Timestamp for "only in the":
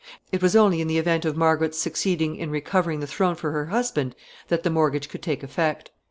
0.55-0.97